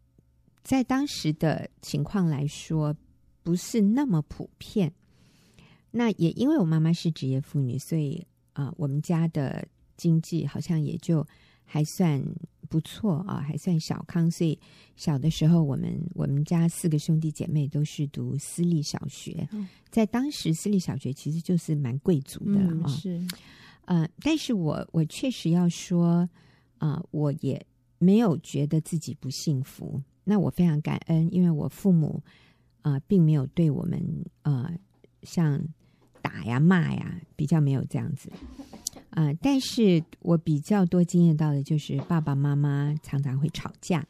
[0.62, 2.94] 在当时的情况来说，
[3.42, 4.92] 不是那么普遍。
[5.90, 11.26] 那也因为我妈妈是职业妇女，所以啊、呃，我们家的经济好像也就
[11.64, 12.20] 还算
[12.68, 14.30] 不错啊，还算小康。
[14.30, 14.58] 所以
[14.96, 19.48] 小的时候，我们我们家四个兄弟姐妹都是读私立小学。
[19.90, 22.88] 在当时，私立小学其实就是蛮贵族的啊、嗯。
[22.88, 23.26] 是，
[23.86, 26.28] 呃，但是我我确实要说
[26.78, 27.64] 啊、我也。
[27.96, 32.22] 没有觉得自己不幸福，那我非常感恩，因为我父母
[32.82, 33.98] 啊、并没有对我们
[34.42, 34.70] 呃
[35.22, 35.58] 像
[36.20, 38.30] 打呀骂呀，比较没有这样子
[39.10, 44.06] 啊、但是我比较多经验到的就是爸爸妈妈常常会吵架，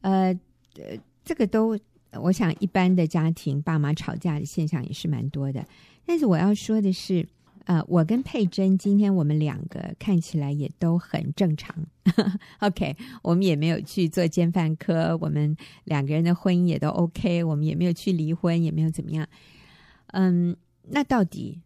[0.00, 0.36] 呃
[0.76, 1.78] 呃，这个都
[2.14, 5.64] 我想一般的家庭爸妈吵架的现象也是蛮多的。
[6.04, 7.24] 但是我要说的是。
[7.64, 11.74] 呃，我跟佩珍今天我们两个看起来也都很正常。
[12.60, 19.26] OK，我们也没有去做奸犯科，我们两个人的婚姻也都 OK，我们也没有去离婚，也没有怎么样。
[20.08, 20.54] 嗯，
[20.88, 21.60] 那到底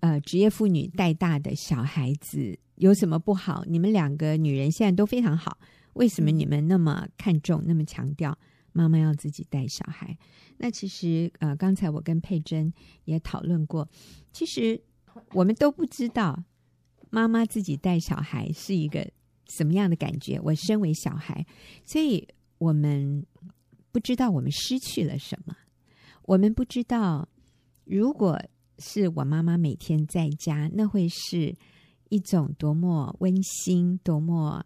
[0.00, 3.64] 呃职业妇女带大的小孩子有什么不好？
[3.66, 5.56] 你们两个女人现在都非常好，
[5.94, 8.36] 为什么你们那么看重、那么强调
[8.72, 10.16] 妈妈要自己带小孩？
[10.58, 12.72] 那其实呃，刚才我跟佩珍
[13.04, 13.88] 也讨论过。
[14.32, 14.80] 其实
[15.32, 16.44] 我们都不知道
[17.10, 19.08] 妈妈自己带小孩是一个
[19.46, 20.38] 什么样的感觉。
[20.42, 21.46] 我身为小孩，
[21.84, 22.26] 所以
[22.58, 23.24] 我们
[23.90, 25.56] 不知道我们失去了什么。
[26.24, 27.28] 我们不知道，
[27.84, 28.38] 如果
[28.78, 31.54] 是我妈妈每天在家，那会是
[32.10, 34.64] 一种多么温馨、多么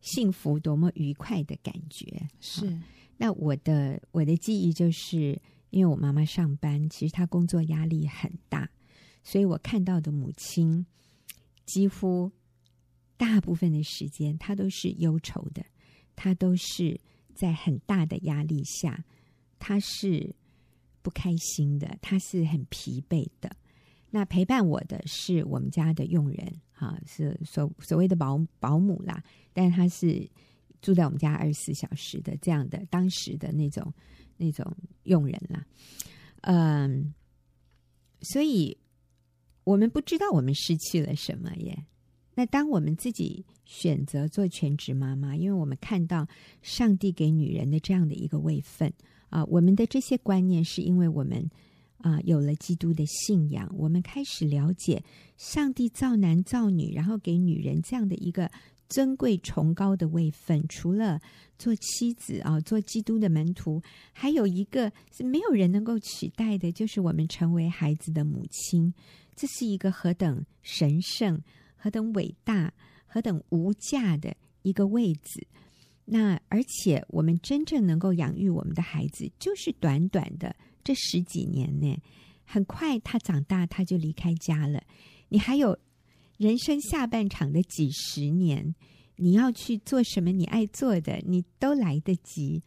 [0.00, 2.28] 幸福、多么愉快的感觉。
[2.40, 2.78] 是。
[3.16, 5.38] 那我的我的记忆就是，
[5.70, 8.70] 因为我妈妈上班，其实她工作压力很大。
[9.22, 10.86] 所以我看到的母亲，
[11.66, 12.32] 几乎
[13.18, 15.62] 大部分的时间，她都是忧愁的，
[16.16, 16.98] 她都是
[17.34, 19.04] 在很大的压力下，
[19.58, 20.34] 她是
[21.02, 23.54] 不开心的，她是很疲惫的。
[24.08, 30.28] 那陪伴我的是我们家的佣人，啊，是所所谓的保保姆啦，但是她是
[30.82, 33.92] 住在我们家二十四小时的这样的当时的那种
[34.36, 34.66] 那种
[35.04, 35.64] 佣人啦，
[36.40, 37.14] 嗯，
[38.22, 38.76] 所以。
[39.62, 41.84] 我们不知道我们失去了什么耶。
[42.34, 46.26] 那当我们自己选择做全职妈妈，因为我们看到
[46.62, 48.92] 上帝给女人的这样的一个位分
[49.28, 51.48] 啊，我们的这些观念是因为我们
[52.02, 55.02] 啊有了基督的信仰，我们开始了解
[55.36, 58.50] 上帝造男造女，然后给女人这样的一个
[58.88, 60.66] 尊贵崇高的位分。
[60.68, 61.20] 除了
[61.58, 63.82] 做妻子啊，做基督的门徒，
[64.12, 68.92] 还有一个是没有人能够取代的，就是我们成为孩子的母亲。
[69.36, 71.40] 这是一个何等神圣、
[71.76, 72.72] 何等伟大、
[73.06, 75.46] 何等无价的一个位置。
[76.04, 81.96] 那而且我们真正能够养育我们的孩子，就是短短的这十几年呢。
[82.44, 84.82] 很快他长大，他就离开家了。
[85.28, 85.78] 你还有
[86.36, 88.74] 人生下半场的几十年，
[89.16, 92.62] 你要去做什么你爱做的，你都来得及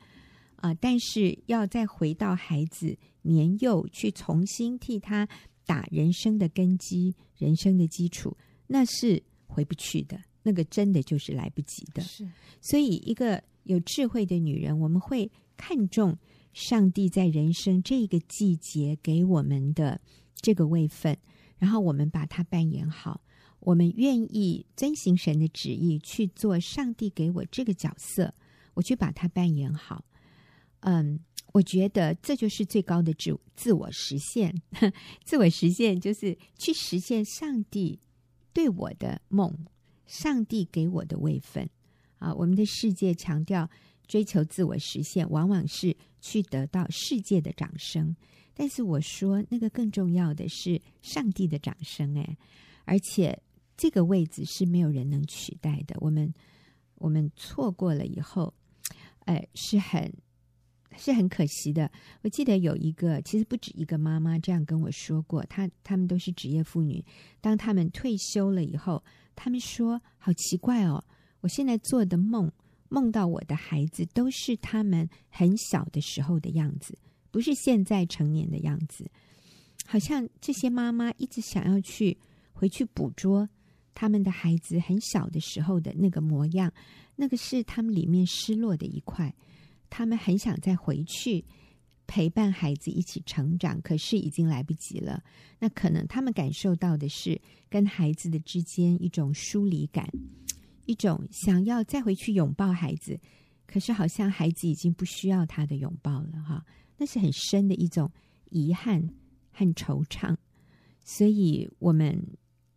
[0.55, 0.75] 啊、呃！
[0.75, 5.27] 但是要再回到孩子年幼，去重新替他。
[5.65, 8.35] 打人生的根基，人生的基础，
[8.67, 12.03] 那是回不去的，那个真的就是来不及的。
[12.03, 12.27] 是，
[12.59, 16.17] 所以一个有智慧的女人，我们会看重
[16.53, 19.99] 上帝在人生这个季节给我们的
[20.35, 21.17] 这个位分，
[21.57, 23.21] 然后我们把它扮演好，
[23.59, 28.33] 我们愿意遵行神的旨意去做上帝给我这个角色，
[28.75, 30.05] 我去把它扮演好。
[30.81, 31.19] 嗯。
[31.53, 34.59] 我觉得这就是最高的自自我实现，
[35.23, 37.99] 自我实现就是去实现上帝
[38.51, 39.55] 对我的梦，
[40.07, 41.69] 上帝给我的位分
[42.17, 42.33] 啊。
[42.33, 43.69] 我们的世界强调
[44.07, 48.15] 追求自我实现，往往是去得到世界的掌声。
[48.55, 52.37] 但是我说，那个更重要的是上帝的掌声，哎，
[52.85, 53.37] 而且
[53.75, 55.95] 这个位置是没有人能取代的。
[55.99, 56.33] 我们
[56.95, 58.53] 我们错过了以后，
[59.25, 60.11] 哎，是很。
[60.95, 61.91] 是很可惜的。
[62.21, 65.43] 我记得有一个，其实不止一个妈妈这样跟我说过。
[65.45, 67.03] 她她们都是职业妇女，
[67.41, 69.03] 当她们退休了以后，
[69.35, 71.03] 她们说：“好奇怪哦，
[71.41, 72.51] 我现在做的梦，
[72.93, 76.95] 梦到我的孩子都是他们很小的时候的样子，
[77.31, 79.09] 不是现在成年的样子。
[79.83, 82.15] 好像这些妈妈一直想要去
[82.53, 83.49] 回去捕捉
[83.95, 86.71] 他们的孩子很小的时候的那个模样，
[87.15, 89.33] 那个是他们里面失落的一块。
[89.89, 91.43] 他们很想再回去
[92.05, 95.23] 陪伴孩子一起成长，可是已经来不及了。
[95.57, 100.07] 那可能他们感受到的是跟孩子的之间一种疏离感。
[100.85, 103.19] 一种想要再回去拥抱孩子，
[103.65, 106.65] 可是好像孩子已经不需要他的拥抱了哈，
[106.97, 108.11] 那是很深的一种
[108.49, 109.09] 遗憾
[109.51, 110.35] 和惆怅。
[111.03, 112.21] 所以，我们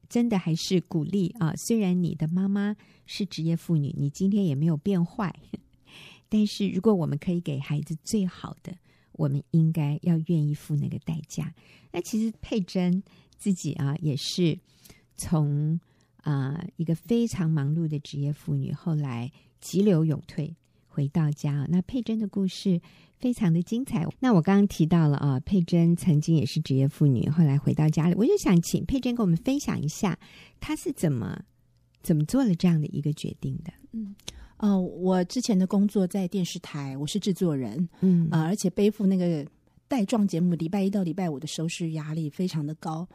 [0.08, 5.34] 真的还是鼓励啊，虽然你的妈妈是职业妇女，你今天也没有变坏，
[6.28, 8.72] 但是如果我们可以给孩子最好的，
[9.12, 11.54] 我们应该要愿意付那个代价。
[11.92, 13.02] 那其实佩珍
[13.36, 14.58] 自己啊，也是
[15.16, 15.80] 从。
[16.26, 20.52] 啊、一个非常忙碌的职业妇女，后来急流勇退
[20.88, 21.64] 回到家。
[21.70, 22.80] 那佩珍的故事
[23.16, 24.04] 非常的精彩。
[24.18, 30.18] 那我刚刚提到了啊，佩珍曾经也是职业妇女，后来回到家里，我就想请佩珍跟我们分享一下，
[30.58, 31.40] 她是怎么
[32.02, 33.72] 怎么做了这样的一个决定的。
[33.92, 34.12] 嗯，
[34.58, 39.46] 哦、我之前的工作在电视台，我是制作人，嗯、而且背负那个
[39.86, 43.06] 带状节目，礼拜一到礼拜五的收视压力非常的高，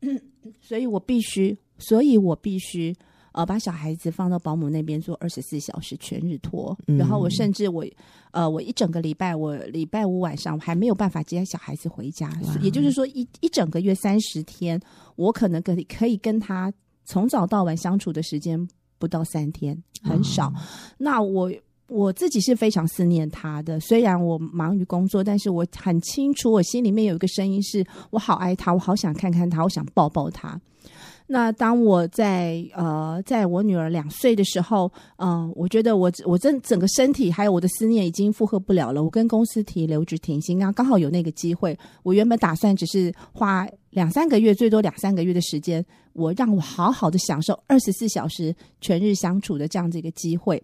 [0.60, 1.56] 所以我必须。
[1.78, 2.94] 所以我必须
[3.32, 7.84] 呃把小孩子放到保姆那边做二十四小时全日托，嗯、然后我甚至我
[8.30, 12.30] 呃我一整个礼拜我礼拜五晚上我还没有办法接小孩子回家，
[12.62, 14.80] 也就是说一一整个月三十天，
[15.16, 16.72] 我可能可以可以跟他
[17.04, 20.48] 从早到晚相处的时间不到三天，很少。
[20.48, 20.54] 哦、
[20.98, 21.52] 那我。
[21.88, 30.60] 我自己是非常思念他的，虽然我忙于工作，但是我很清楚，我心里面有一个声音是，我好爱他，我好想看看他，我想抱抱他。
[31.28, 50.62] 那当我在呃，在我女儿两岁的时候，嗯、呃，我觉得我我整整个身体还有我的思念已经负荷不了了，我跟公司提留职停薪，啊刚好有那个机会，我原本打算只是花两三个月，最多两三个月的时间，我让我好好的享受二十四小时全日相处的这样子一个机会。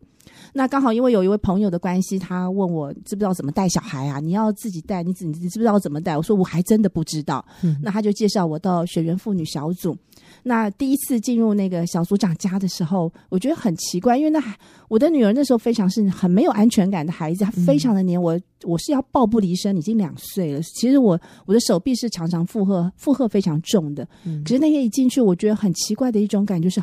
[0.52, 4.20] 那刚好因为有一位朋友的关系，他问我知不知道怎么带小孩啊？
[4.20, 6.16] 你要自己带，你知你知不知道怎么带？
[6.16, 7.44] 我说我还真的不知道。
[7.62, 9.96] 嗯、那他就介绍我到学员妇女小组。
[10.42, 14.42] 那第一次进入那个小组长家的时候，我觉得很奇怪，因为那
[14.88, 20.60] 我的女儿那时候非常是很没有安全感的孩子，她非常的黏我，我是要抱不离身，已经两岁了。
[20.62, 24.06] 其实我我的手臂是常常负荷负荷非常重的。
[24.44, 26.82] 可是那天一进去，我觉得很奇怪的一种感觉是。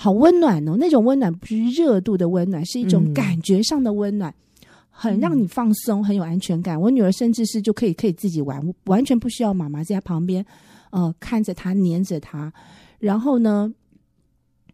[0.00, 6.80] 好温暖哦，那种温暖不是热度的温暖，是一种感觉上的温暖，嗯、很让你放松，很有安全感。
[6.80, 10.46] 我女儿甚至是就可以可以自己玩，完全不需要妈妈在她旁边，
[10.90, 12.52] 呃，看着她，黏着她。
[12.98, 13.72] 然后呢，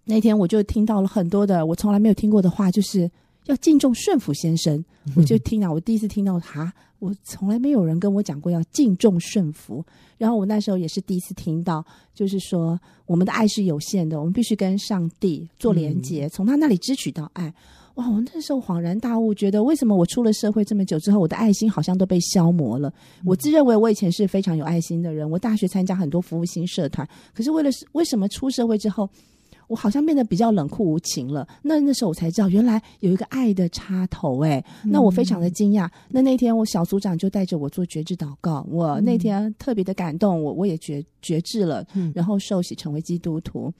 [0.04, 3.10] 那天我就听到了很多的我从来没有听过的话，就是。
[3.46, 4.82] 要敬重顺服先生，
[5.14, 9.84] 我就听到，我第一次听到他，我从来没有人跟我讲过要敬重顺服。
[10.16, 11.84] 然后我那时候也是第一次听到，
[12.14, 17.52] 就是说我们的爱是有限的，我们必须跟上帝做连接，从他那里支取到爱。
[17.94, 18.08] 哇！
[18.10, 22.92] 我那时候恍然大悟，觉得为什么我出了社会这么久之后，我的爱心好像都被消磨了。
[23.24, 29.08] 我自认为我以前是非常有爱心的人，我大学参加很多服务性社团，可是为了为什么出社会之后，
[29.68, 31.46] 我好像变得比较冷酷无情了。
[31.62, 34.42] 那那时候我才知道，原来有一个爱的插头。
[34.44, 35.88] 哎，那我非常的惊讶。
[36.08, 43.72] 那那天我小组长就带着我做觉知祷告，我那天特别的感动，我我也觉觉知了，然后受洗成为基督徒。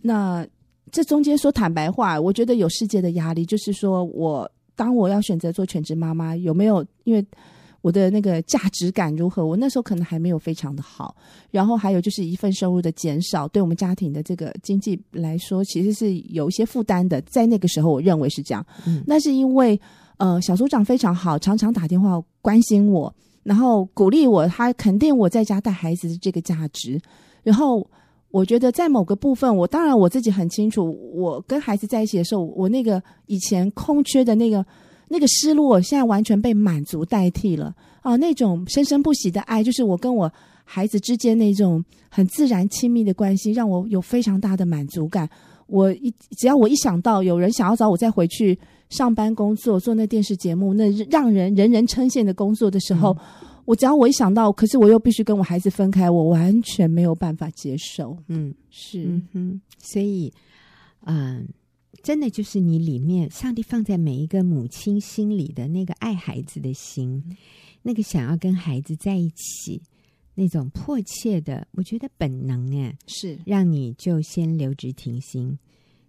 [0.00, 0.46] 那
[0.90, 7.24] 这中间说坦白话，我觉得有世界的压力，就是说我当我要选择做全职妈妈，有没有因为？
[7.82, 9.44] 我的那个价值感如何？
[9.44, 11.16] 我那时候可能还没有非常的好，
[11.50, 17.20] 然后还有就是一份收入的减少，对我们家庭的这个经济来说，其实是有一些负担的。
[17.22, 18.64] 在那个时候，我认为是这样。
[18.86, 19.80] 嗯，那是因为
[20.18, 27.00] 呃，小组长非常好，常常打电话关心我，然后鼓励我，他肯定我在家带孩子的这个价值。
[27.42, 27.84] 然后
[28.32, 34.66] 我觉得在某个部分，我当然我自己很清楚，我跟孩子在一起的时候，我那个以前空缺的那个。
[35.08, 38.16] 那个失落现在完全被满足代替了啊！
[38.16, 40.32] 那种生生不息的爱，就是我跟我
[40.64, 45.28] 孩子之间那种很自然亲密的关系，让我有非常大的满足感。
[45.66, 48.58] 我一只要我一想到有人想要找我再回去
[48.88, 58.16] 上班工作，做那电视节目，那让人人人称羡的工作的时候，嗯、 我只要我一想到，可是我又必须跟我孩子分开，我完全没有办法接受。
[58.28, 60.32] 嗯，是，嗯哼，所以，
[61.06, 61.48] 嗯。
[62.02, 67.22] 真的就是你里面，上帝放在每一个母亲心里的那个爱孩子的心，
[67.80, 69.80] 那个想要跟孩子在一起
[70.34, 75.56] 那种迫切的，我觉得本能哎，是让你就先留职停薪，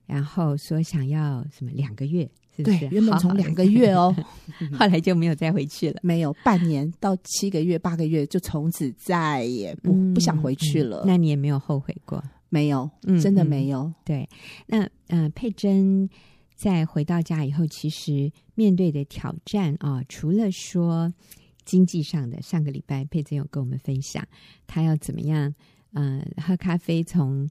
[0.08, 2.28] 然后说想要什么两个月
[2.58, 4.16] 对，原本从两个月哦，
[4.78, 11.04] 后来就没有再回去了，没有半年到七个月、八个月，就从此再也不、嗯、不想回去了。
[11.08, 12.24] 那你也没有后悔过？
[12.50, 12.88] 没有，
[13.22, 13.80] 真的没有。
[13.80, 14.30] 嗯嗯、对，
[14.68, 16.08] 那呃，佩珍
[16.56, 21.12] 在回到家以后，其实面对的挑战啊，除了说
[21.66, 24.24] 经济上的，上个礼拜佩珍有跟我们分享，
[24.68, 25.52] 她要怎么样，
[25.94, 27.50] 嗯、呃，喝咖啡从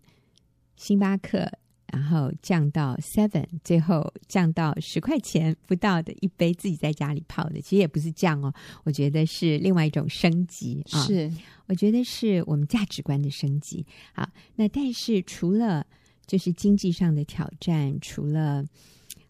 [0.76, 1.50] 星巴克。
[1.92, 8.52] 然后降到 seven，最后降到十块钱不到的一杯自己在家里泡的，其实也不是降哦，
[8.84, 11.04] 我觉得是另外一种升级啊。
[11.04, 11.30] 是，
[11.66, 13.86] 我觉得是我们价值观的升级。
[14.14, 14.26] 好，
[14.56, 15.86] 那但是除了
[16.26, 18.64] 就是经济上的挑战，除了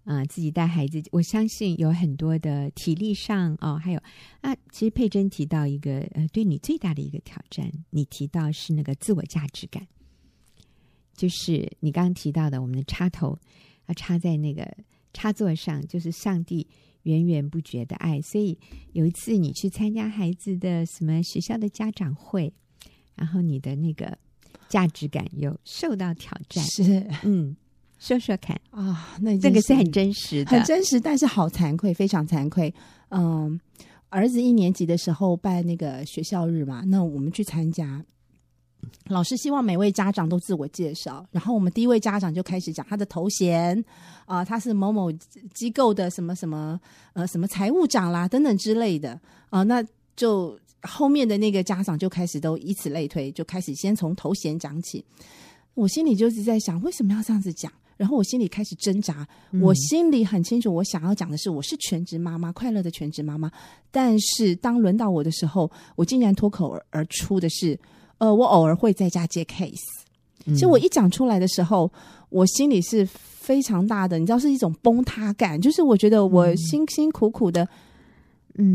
[0.05, 4.01] 啊、呃、自己带孩子，我相信有很多的体力上哦，还有
[4.41, 9.85] 啊，其实佩珍提到一个呃，对你最大的一个挑战，你提到是那个自我价值感。
[11.15, 13.39] 就是你刚刚提到的，我们的插头
[13.87, 14.67] 要插在那个
[15.13, 16.67] 插座上，就是上帝
[17.03, 18.21] 源源不绝的爱。
[18.23, 18.59] 所以
[18.93, 22.53] 有一次你去参加孩子的什么学校的家长会，
[23.15, 24.17] 然后你的那个
[24.69, 26.65] 价值感有受到挑战。
[26.65, 27.55] 是，嗯，
[27.99, 32.75] 说说看啊、哦，那这个是很真实的，很真实，但是好惭愧，非常惭愧。
[33.11, 33.61] 嗯，
[34.09, 38.05] 儿子一年级的时候办那个学校日嘛，那我们去参加。
[39.09, 43.77] 老师希望每位家长都自我介绍，然后我们第一位家长就开始讲他的头衔
[44.25, 45.13] 啊、呃，他是某某
[45.53, 46.81] 机构的什么什么
[47.13, 49.13] 呃什么财务长啦等等之类的
[49.51, 49.85] 啊、呃，那
[50.17, 55.05] 就后面的那个家长就开始都以此类推，就开始先从头衔讲起。
[55.75, 57.71] 我心里就是在想，为什么要这样子讲？
[57.97, 59.27] 然后我心里开始挣扎。
[59.61, 63.51] 我心里很清楚，我想要讲的是我是全职妈妈，快乐的全职妈妈。
[63.91, 67.79] 但是当轮到我的时候，我竟然脱口而而出的是。
[68.23, 69.75] 呃，我偶尔会在家接 case。
[70.45, 75.61] 其实我一讲出来的时候，嗯，我心里是非常大的，你知道，是一种崩塌感。
[75.61, 77.69] 就是我觉得我辛辛苦苦的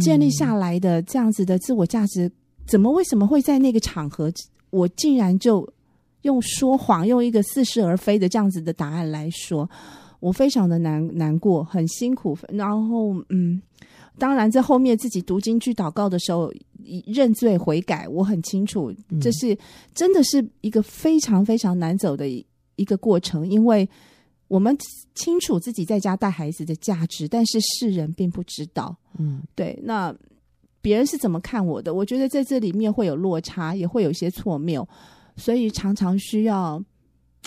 [0.01, 2.29] 建立下来的这样子的自我价值，
[2.67, 4.29] 怎么为什么会在那个场合，
[4.69, 5.65] 我竟然就
[6.23, 9.69] 用说谎，用一个似是而非的这样子的答案来说，
[10.19, 12.37] 我非常的难难过，很辛苦。
[12.49, 13.61] 然后，嗯。
[14.17, 16.51] 当然，在后面自己读经去祷告的时候，
[17.05, 18.91] 认罪悔改，我很清楚，
[19.21, 19.55] 这是
[19.93, 23.87] 真的是一个非常非常难走的一个过程，因为
[24.47, 24.75] 我们
[25.13, 28.95] 清楚自己在家带孩子的价值，但是世人并不知道。
[29.19, 30.15] 嗯，对，那
[30.81, 31.93] 别人是怎么看我的？
[31.93, 34.87] 我觉得在这里面会有落差，也会有一些错谬，
[35.35, 36.83] 所以常常需要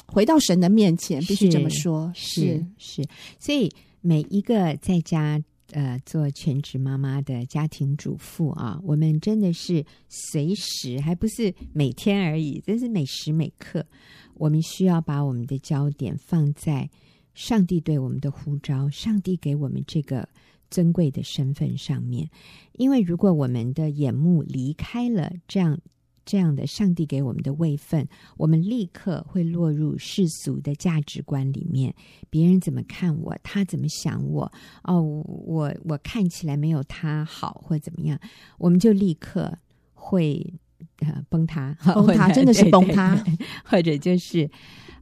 [0.06, 2.12] 回到神的面前，必须这么说。
[2.14, 3.08] 是是，是，
[3.40, 3.68] 所以
[4.00, 5.42] 每一个在家。
[5.72, 13.86] 呃，做全职妈妈的家庭主妇啊，我们真的是随时，还不是每天而已，真是每时每刻，
[14.34, 16.90] 我们需要把我们的焦点放在
[17.34, 20.28] 上帝对我们的呼召，上帝给我们这个
[20.70, 22.28] 尊贵的身份上面。
[22.72, 25.78] 因为如果我们的眼目离开了这样。
[26.30, 28.06] 这样的上帝给我们的位分，
[28.36, 31.92] 我们立刻会落入世俗的价值观里面。
[32.30, 34.52] 别人怎么看我，他怎么想我？
[34.84, 38.16] 哦，我我看起来没有他好，或怎么样，
[38.58, 39.58] 我们就立刻
[39.92, 40.54] 会
[40.98, 43.20] 呃崩塌，崩塌 真的是崩塌，
[43.64, 44.48] 或者就是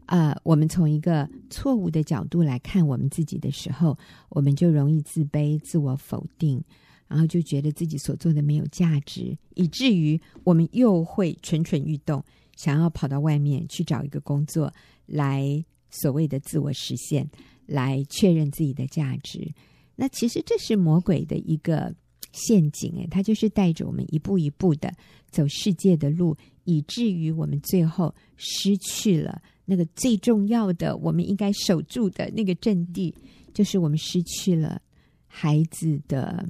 [0.06, 3.98] 呃，我们从一个错误的角度来看我们自己的时候，
[4.30, 6.64] 我们就容易自卑、自我否定。
[7.08, 12.22] 然后就觉得自己所做的没有价值，以至于我们又会蠢蠢欲动，
[12.54, 14.70] 想要跑到外面去找一个工作，
[15.06, 17.26] 来所谓的自我实现，
[17.64, 19.50] 来确认自己的价值。
[19.96, 21.94] 那其实这是魔鬼的一个
[22.30, 24.92] 陷阱，诶，他就是带着我们一步一步的
[25.30, 33.14] 走世界的路，以至于我们最后失去了那个最重要的，我们应该守住的那个阵地，
[33.54, 34.80] 就是我们失去了
[35.26, 36.46] 孩子的。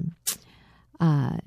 [0.99, 1.41] 啊、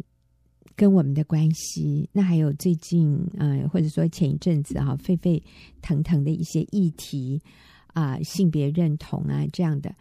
[0.74, 5.42] 跟我们的关系，那还有最近，呃，或者说前一阵子哈，沸沸
[5.82, 7.38] 腾腾的一些议题
[7.88, 9.94] 啊、性别认同啊这样的，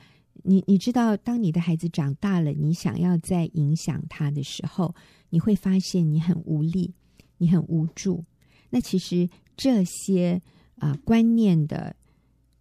[0.44, 4.96] 你你知道，当你的孩子长大了，你想要再影响他的时候，
[5.30, 6.94] 你会发现你很无力，
[7.38, 8.24] 你很无助。
[8.70, 10.42] 那其实这些
[10.76, 11.94] 啊、观念的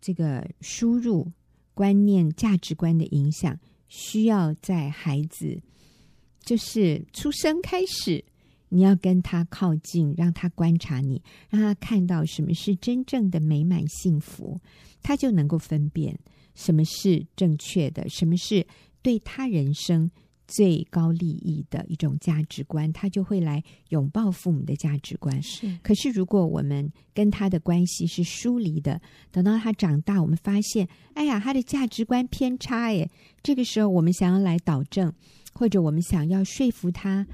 [0.01, 1.30] 这个输入，
[1.72, 5.62] 观念价值观的影响，需要在孩子。
[6.51, 8.24] 就是出生开始，
[8.70, 14.61] 你要跟他靠近，让他观察你，让他看到什么是真正的美满幸福，
[15.01, 16.18] 他就能够分辨
[16.57, 18.66] 什么是正确的，什么是
[19.01, 20.11] 对他人生
[20.48, 25.40] 最高利益的一种价值观，他就会来拥抱父母的价值观。
[25.40, 33.09] 是，可是如果我们跟他的关系是疏离的，等到他长大，我们发现，哎呀，他的价值观偏差，哎，
[33.40, 35.14] 这个时候我们想要来导正，
[35.53, 37.26] 或者我们想要说服他，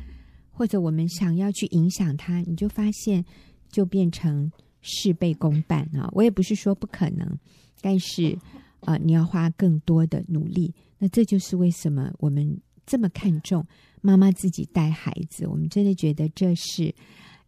[0.50, 3.24] 或者我们想要去影响他，你就发现
[3.70, 4.50] 就变成
[4.80, 6.08] 事倍功半啊！
[6.12, 7.38] 我也不是说不可能，
[7.80, 8.38] 但是
[8.80, 10.72] 啊、你要花更多的努力。
[10.98, 13.66] 那这就是为什么我们这么看重
[14.00, 15.46] 妈妈自己带孩子。
[15.46, 16.94] 我们真的觉得这是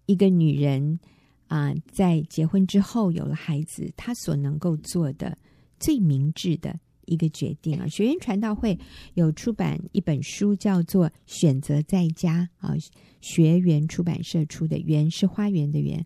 [0.06, 0.98] 一个女人
[1.46, 5.38] 啊、在结婚之后有了孩子，她所能够做的
[5.78, 6.78] 最明智的
[7.08, 7.86] 一个决定啊。
[7.86, 8.78] 学员传道会
[9.14, 12.74] 有出版一本书，叫做《选择在家》啊，
[13.20, 16.04] 学员出版社出的，园是花园的园。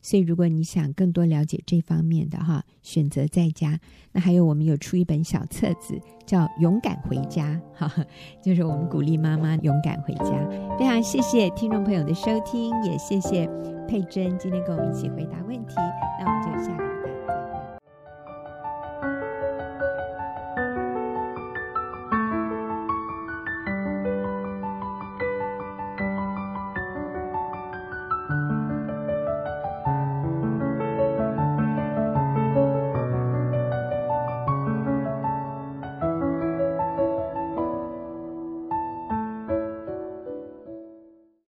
[0.00, 3.80] 所以，如果你想更多了解这方面的哈，选择在家。
[4.12, 8.04] 那还有，我们有出一本小册子，叫《勇敢回家》， 哈，
[8.44, 10.76] 就是我们鼓励妈妈勇敢回家。
[10.78, 13.48] 非常谢谢听众朋友的收听，也谢谢
[13.88, 15.74] 佩珍今天跟我们一起回答问题。
[16.20, 17.03] 那我们就下个。